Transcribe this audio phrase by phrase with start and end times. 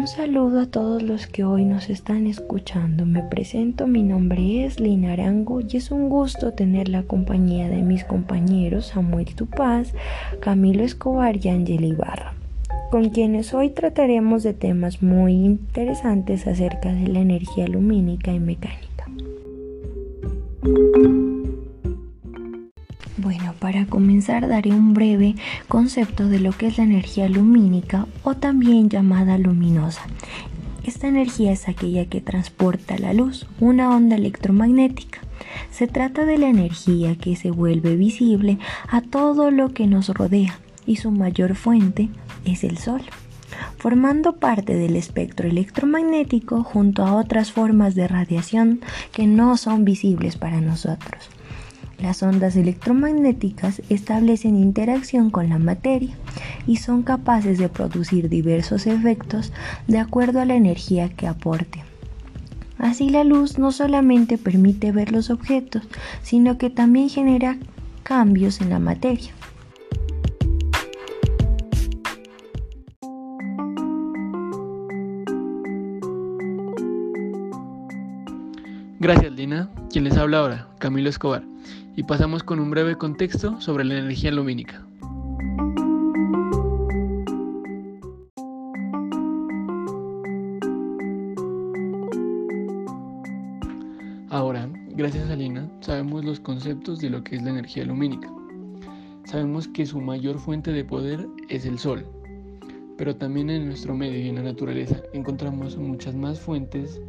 [0.00, 3.04] Un saludo a todos los que hoy nos están escuchando.
[3.04, 7.82] Me presento, mi nombre es Lina Arango y es un gusto tener la compañía de
[7.82, 9.92] mis compañeros Samuel Tupaz,
[10.40, 12.32] Camilo Escobar y Ángel Ibarra,
[12.90, 19.04] con quienes hoy trataremos de temas muy interesantes acerca de la energía lumínica y mecánica.
[23.22, 25.34] Bueno, para comenzar daré un breve
[25.68, 30.00] concepto de lo que es la energía lumínica o también llamada luminosa.
[30.84, 35.20] Esta energía es aquella que transporta la luz, una onda electromagnética.
[35.70, 40.58] Se trata de la energía que se vuelve visible a todo lo que nos rodea
[40.86, 42.08] y su mayor fuente
[42.46, 43.02] es el Sol,
[43.76, 48.80] formando parte del espectro electromagnético junto a otras formas de radiación
[49.12, 51.28] que no son visibles para nosotros.
[52.02, 56.16] Las ondas electromagnéticas establecen interacción con la materia
[56.66, 59.52] y son capaces de producir diversos efectos
[59.86, 61.84] de acuerdo a la energía que aporte.
[62.78, 65.82] Así la luz no solamente permite ver los objetos,
[66.22, 67.58] sino que también genera
[68.02, 69.32] cambios en la materia.
[78.98, 81.42] Gracias Lina, quien les habla ahora, Camilo Escobar,
[81.96, 84.84] y pasamos con un breve contexto sobre la energía lumínica.
[94.30, 98.30] Ahora, gracias a Lina, sabemos los conceptos de lo que es la energía lumínica.
[99.24, 102.06] Sabemos que su mayor fuente de poder es el Sol,
[102.96, 107.00] pero también en nuestro medio y en la naturaleza encontramos muchas más fuentes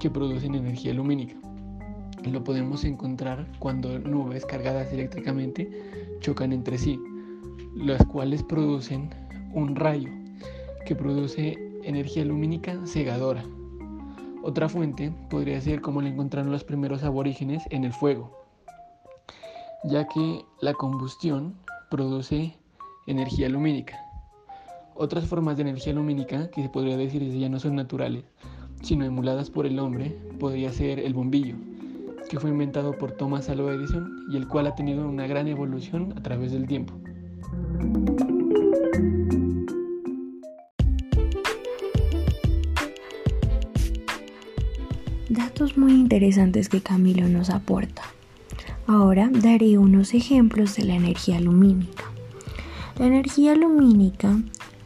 [0.00, 1.36] que producen energía lumínica.
[2.26, 5.70] Lo podemos encontrar cuando nubes cargadas eléctricamente
[6.18, 6.98] chocan entre sí,
[7.76, 9.10] las cuales producen
[9.54, 10.10] un rayo
[10.84, 13.44] que produce energía lumínica cegadora.
[14.42, 18.36] Otra fuente podría ser como la encontraron los primeros aborígenes en el fuego,
[19.84, 21.54] ya que la combustión
[21.90, 22.56] produce
[23.06, 24.00] energía lumínica.
[24.96, 28.24] Otras formas de energía lumínica que se podría decir ya no son naturales,
[28.82, 31.54] sino emuladas por el hombre, podría ser el bombillo,
[32.28, 36.14] que fue inventado por Thomas Alva Edison y el cual ha tenido una gran evolución
[36.16, 36.94] a través del tiempo.
[45.28, 48.02] Datos muy interesantes que Camilo nos aporta.
[48.86, 52.04] Ahora daré unos ejemplos de la energía lumínica.
[52.98, 54.38] La energía lumínica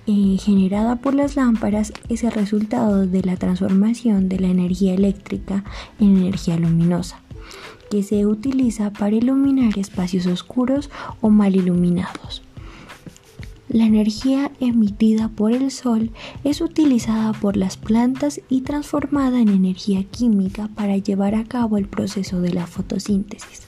[0.07, 5.62] eh, generada por las lámparas es el resultado de la transformación de la energía eléctrica
[6.01, 7.21] en energía luminosa,
[7.91, 10.91] que se utiliza para iluminar espacios oscuros
[11.21, 12.43] o mal iluminados.
[13.69, 16.10] La energía emitida por el sol
[16.43, 21.87] es utilizada por las plantas y transformada en energía química para llevar a cabo el
[21.87, 23.62] proceso de la fotosíntesis.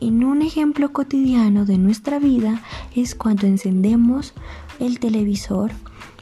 [0.00, 2.62] En un ejemplo cotidiano de nuestra vida
[2.96, 4.32] es cuando encendemos
[4.78, 5.72] el televisor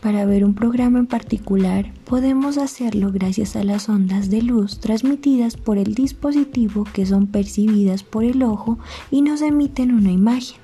[0.01, 5.57] para ver un programa en particular, podemos hacerlo gracias a las ondas de luz transmitidas
[5.57, 8.79] por el dispositivo que son percibidas por el ojo
[9.11, 10.59] y nos emiten una imagen.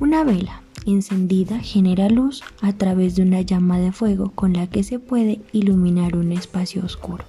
[0.00, 4.82] Una vela encendida genera luz a través de una llama de fuego con la que
[4.82, 7.24] se puede iluminar un espacio oscuro.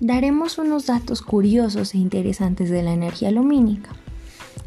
[0.00, 3.90] Daremos unos datos curiosos e interesantes de la energía lumínica.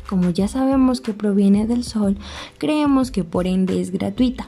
[0.09, 2.17] Como ya sabemos que proviene del Sol,
[2.57, 4.45] creemos que por ende es gratuita,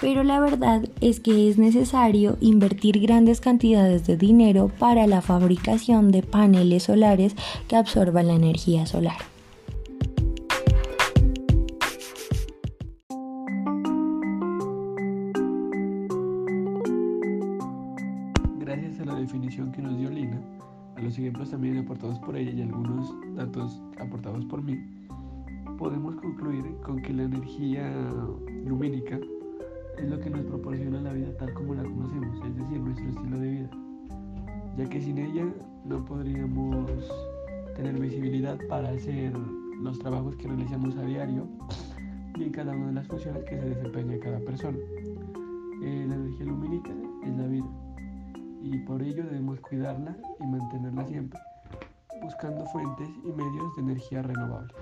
[0.00, 6.12] pero la verdad es que es necesario invertir grandes cantidades de dinero para la fabricación
[6.12, 7.34] de paneles solares
[7.66, 9.18] que absorban la energía solar.
[22.30, 24.78] Por ella y algunos datos aportados por mí,
[25.76, 27.92] podemos concluir con que la energía
[28.64, 29.18] lumínica
[29.98, 33.36] es lo que nos proporciona la vida tal como la conocemos, es decir, nuestro estilo
[33.36, 33.70] de vida,
[34.78, 35.44] ya que sin ella
[35.84, 36.88] no podríamos
[37.74, 39.32] tener visibilidad para hacer
[39.82, 41.48] los trabajos que realizamos a diario
[42.36, 44.78] y cada una de las funciones que se desempeña cada persona.
[45.82, 46.92] Eh, la energía lumínica
[47.24, 47.66] es la vida
[48.62, 51.40] y por ello debemos cuidarla y mantenerla siempre,
[52.22, 54.74] buscando fuentes y medios de energía renovable.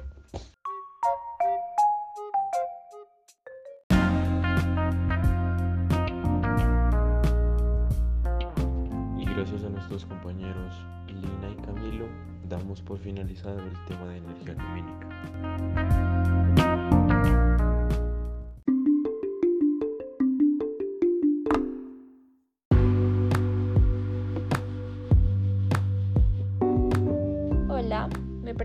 [9.18, 10.74] Y gracias a nuestra dos compañeros,
[11.06, 12.06] Lina y Camilo,
[12.48, 15.97] damos por finalizado el tema de energía lumínica.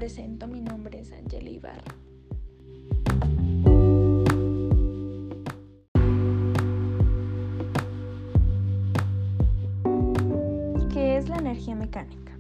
[0.04, 1.96] Presento, mi nombre es Angela Ibarra.
[10.92, 12.34] ¿Qué es la energía mecánica?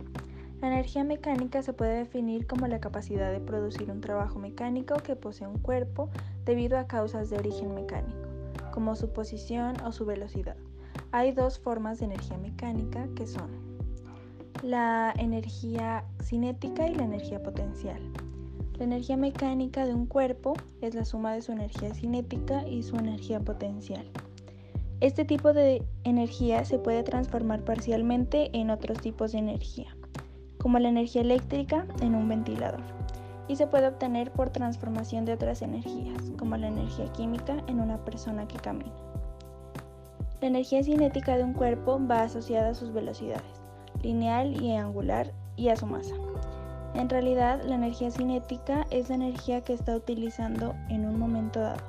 [0.60, 5.16] La energía mecánica se puede definir como la capacidad de producir un trabajo mecánico que
[5.16, 6.10] posee un cuerpo
[6.44, 8.28] debido a causas de origen mecánico,
[8.74, 10.58] como su posición o su velocidad.
[11.14, 13.73] Hay dos formas de energía mecánica que son
[14.64, 18.00] la energía cinética y la energía potencial.
[18.78, 22.96] La energía mecánica de un cuerpo es la suma de su energía cinética y su
[22.96, 24.10] energía potencial.
[25.02, 29.98] Este tipo de energía se puede transformar parcialmente en otros tipos de energía,
[30.60, 32.80] como la energía eléctrica en un ventilador,
[33.50, 37.98] y se puede obtener por transformación de otras energías, como la energía química en una
[38.06, 38.94] persona que camina.
[40.40, 43.63] La energía cinética de un cuerpo va asociada a sus velocidades,
[44.02, 46.16] lineal y angular, y a su masa.
[46.96, 51.82] En realidad, la energía cinética es la energía que está utilizando en un momento dado.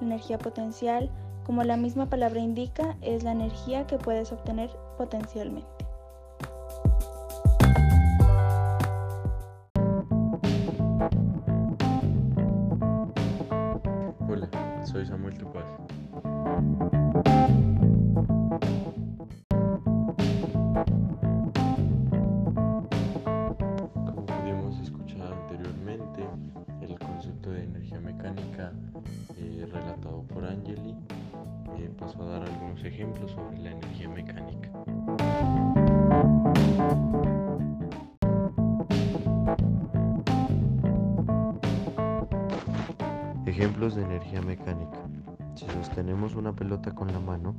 [0.00, 1.10] La energía potencial
[1.48, 4.68] como la misma palabra indica, es la energía que puedes obtener
[4.98, 5.66] potencialmente.
[14.28, 14.50] Hola,
[14.84, 15.27] soy Samuel
[43.78, 44.98] Ejemplos de energía mecánica.
[45.54, 47.54] Si sostenemos una pelota con la mano,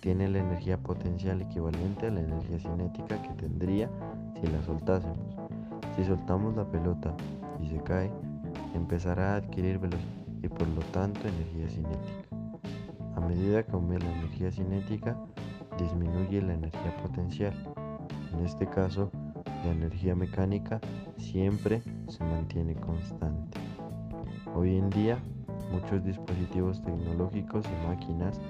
[0.00, 3.88] tiene la energía potencial equivalente a la energía cinética que tendría
[4.40, 5.36] si la soltásemos.
[5.94, 7.14] Si soltamos la pelota
[7.62, 8.10] y se cae,
[8.74, 10.10] empezará a adquirir velocidad
[10.42, 12.36] y por lo tanto energía cinética.
[13.14, 15.16] A medida que aumenta la energía cinética,
[15.78, 17.54] disminuye la energía potencial.
[18.32, 19.12] En este caso,
[19.64, 20.80] la energía mecánica
[21.16, 23.60] siempre se mantiene constante.
[24.52, 25.22] Hoy en día,
[25.70, 28.40] muchos dispositivos tecnológicos y máquinas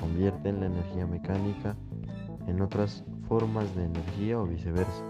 [0.00, 1.76] convierten la energía mecánica
[2.46, 5.04] en otras formas de energía o viceversa.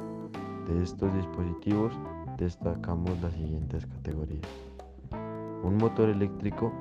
[0.66, 1.92] De estos dispositivos
[2.36, 4.46] destacamos las siguientes categorías.
[5.62, 6.72] Un motor eléctrico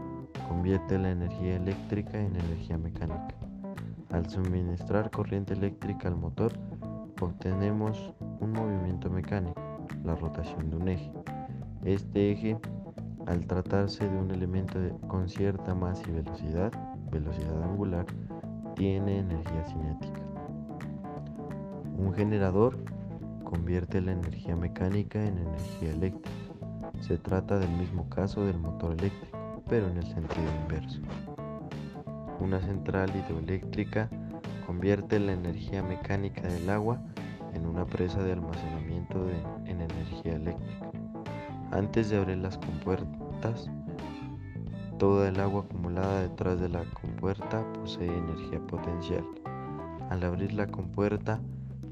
[0.48, 3.36] convierte la energía eléctrica en energía mecánica.
[4.12, 6.54] Al suministrar corriente eléctrica al motor,
[7.22, 9.62] obtenemos un movimiento mecánico,
[10.04, 11.12] la rotación de un eje.
[11.84, 12.58] Este eje,
[13.28, 16.72] al tratarse de un elemento con cierta masa y velocidad,
[17.12, 18.06] velocidad angular,
[18.76, 20.22] tiene energía cinética.
[21.98, 22.78] Un generador
[23.44, 26.30] convierte la energía mecánica en energía eléctrica.
[27.02, 31.02] Se trata del mismo caso del motor eléctrico, pero en el sentido inverso.
[32.40, 34.10] Una central hidroeléctrica
[34.66, 37.02] convierte la energía mecánica del agua
[37.54, 40.97] en una presa de almacenamiento de, en energía eléctrica.
[41.72, 43.70] Antes de abrir las compuertas,
[44.98, 49.26] toda el agua acumulada detrás de la compuerta posee energía potencial.
[50.10, 51.42] Al abrir la compuerta,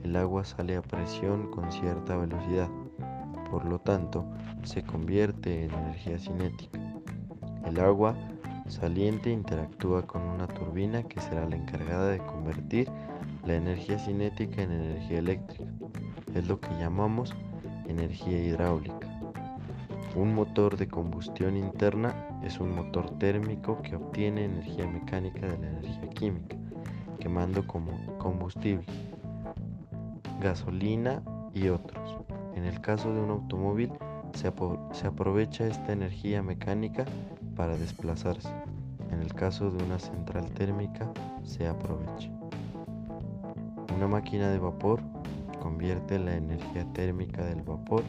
[0.03, 2.69] el agua sale a presión con cierta velocidad,
[3.51, 4.25] por lo tanto,
[4.63, 6.79] se convierte en energía cinética.
[7.65, 8.15] El agua
[8.67, 12.89] saliente interactúa con una turbina que será la encargada de convertir
[13.45, 15.65] la energía cinética en energía eléctrica.
[16.33, 17.33] Es lo que llamamos
[17.87, 19.14] energía hidráulica.
[20.15, 25.67] Un motor de combustión interna es un motor térmico que obtiene energía mecánica de la
[25.67, 26.55] energía química,
[27.19, 28.85] quemando como combustible,
[30.39, 31.21] gasolina
[31.53, 32.17] y otros.
[32.55, 33.91] En el caso de un automóvil,
[34.33, 34.53] se,
[34.93, 37.03] se aprovecha esta energía mecánica
[37.57, 38.53] para desplazarse.
[39.11, 41.11] En el caso de una central térmica,
[41.43, 42.31] se aprovecha.
[43.93, 45.01] Una máquina de vapor
[45.61, 48.03] convierte la energía térmica del vapor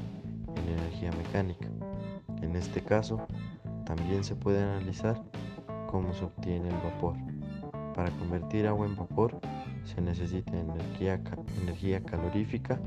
[0.56, 1.68] en energía mecánica.
[2.42, 3.26] En este caso,
[3.84, 5.22] también se puede analizar
[5.90, 7.14] cómo se obtiene el vapor.
[7.94, 9.40] Para convertir agua en vapor
[9.84, 12.78] se necesita energía, calorífica.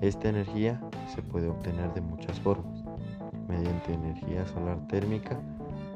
[0.00, 0.80] Esta energía
[1.14, 2.82] se puede obtener de muchas formas,
[3.48, 5.38] mediante energía solar térmica,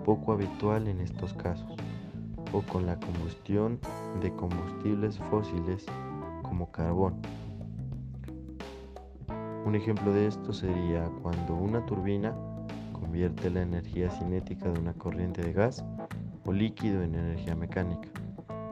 [0.04, 1.74] poco habitual en estos casos,
[2.52, 3.78] o con la combustión
[4.20, 5.86] de combustibles fósiles
[6.42, 7.14] como carbón.
[9.64, 12.35] Un ejemplo de esto sería cuando una turbina
[12.92, 15.83] convierte la energía cinética de una corriente de gas
[16.44, 18.09] o líquido en energía mecánica,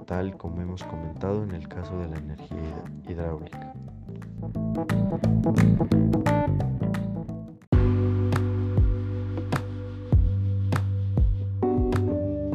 [0.07, 2.59] tal como hemos comentado en el caso de la energía
[3.09, 3.73] hidráulica.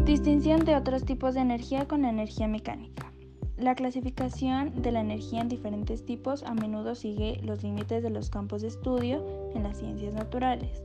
[0.05, 3.11] Distinción de otros tipos de energía con energía mecánica.
[3.57, 8.29] La clasificación de la energía en diferentes tipos a menudo sigue los límites de los
[8.29, 10.83] campos de estudio en las ciencias naturales.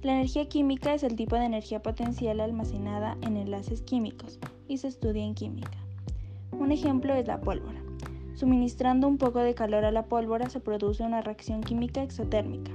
[0.00, 4.88] La energía química es el tipo de energía potencial almacenada en enlaces químicos y se
[4.88, 5.76] estudia en química.
[6.52, 7.82] Un ejemplo es la pólvora.
[8.36, 12.70] Suministrando un poco de calor a la pólvora se produce una reacción química exotérmica,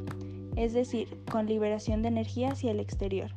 [0.58, 3.32] es decir, con liberación de energía hacia el exterior.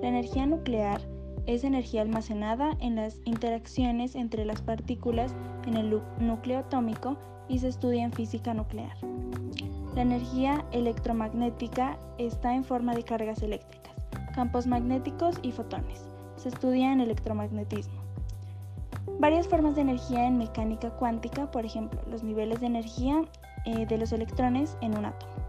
[0.00, 1.02] La energía nuclear
[1.46, 5.34] es energía almacenada en las interacciones entre las partículas
[5.66, 7.16] en el núcleo atómico
[7.48, 8.96] y se estudia en física nuclear.
[9.94, 13.94] La energía electromagnética está en forma de cargas eléctricas,
[14.34, 16.06] campos magnéticos y fotones.
[16.36, 18.00] Se estudia en electromagnetismo.
[19.18, 23.22] Varias formas de energía en mecánica cuántica, por ejemplo, los niveles de energía
[23.66, 25.41] eh, de los electrones en un átomo.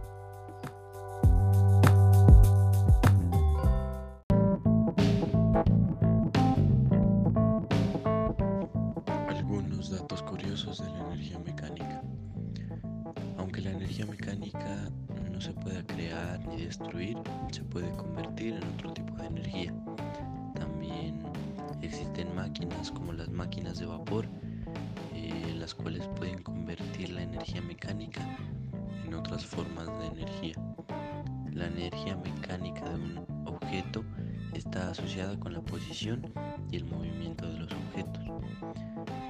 [13.93, 14.89] Energía mecánica
[15.31, 17.15] no se pueda crear ni destruir,
[17.51, 19.73] se puede convertir en otro tipo de energía.
[20.55, 21.21] También
[21.83, 24.25] existen máquinas como las máquinas de vapor,
[25.13, 28.21] eh, las cuales pueden convertir la energía mecánica
[29.05, 30.55] en otras formas de energía.
[31.51, 34.03] La energía mecánica de un objeto
[34.55, 36.33] está asociada con la posición
[36.71, 38.23] y el movimiento de los objetos.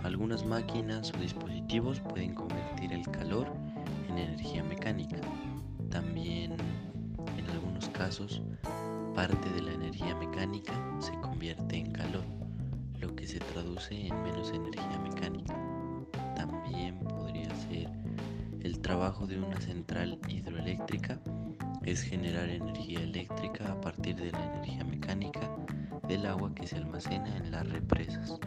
[0.03, 3.62] Algunas máquinas o dispositivos pueden convertir el calor
[4.17, 5.17] energía mecánica.
[5.89, 6.55] También
[7.37, 8.41] en algunos casos
[9.15, 12.23] parte de la energía mecánica se convierte en calor,
[12.99, 15.55] lo que se traduce en menos energía mecánica.
[16.35, 17.89] También podría ser
[18.61, 21.19] el trabajo de una central hidroeléctrica
[21.83, 25.41] es generar energía eléctrica a partir de la energía mecánica
[26.07, 28.39] del agua que se almacena en las represas.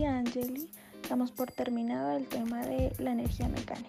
[0.00, 0.70] Angeli,
[1.08, 3.88] damos por terminado el tema de la energía mecánica.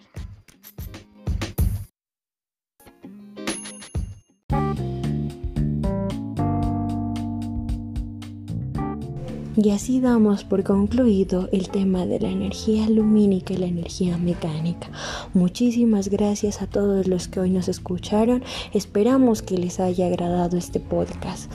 [9.56, 14.90] Y así damos por concluido el tema de la energía lumínica y la energía mecánica.
[15.34, 18.44] Muchísimas gracias a todos los que hoy nos escucharon.
[18.74, 21.52] Esperamos que les haya agradado este podcast.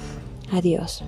[0.52, 1.02] Adiós.